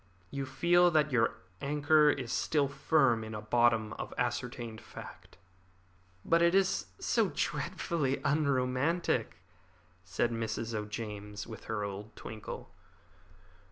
[0.31, 5.37] You feel that your anchor is still firm in a bottom of ascertained fact."
[6.25, 9.43] "But it is so dreadfully unromantic,"
[10.03, 10.73] said Mrs.
[10.73, 12.71] O'James, with her old twinkle.